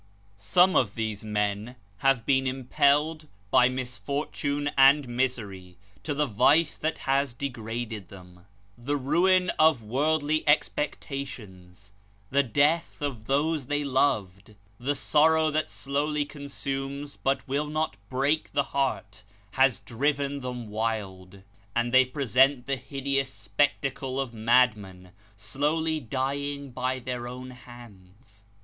[0.35, 6.97] Some of these men have been impelled, by misfortune and misery, to the vice that
[7.05, 8.47] has degraded them.
[8.75, 11.93] The ruin of worldly expectations,
[12.31, 18.51] the death of those they loved, the sorrow that slowly consumes, but will not break
[18.53, 19.21] the heart,
[19.51, 21.43] has driven them wild;
[21.75, 28.45] and they present the hideous spectacle of madmen, slowly dying by their own hands.